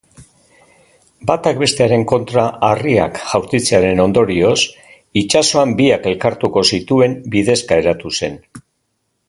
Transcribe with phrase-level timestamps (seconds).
[1.31, 4.57] Batak bestearen kontra harriak jaurtitzearen ondorioz,
[5.23, 8.41] itsasoan biak elkartuko zituen bidexka eratu zen.